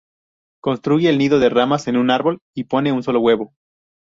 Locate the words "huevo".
3.19-3.53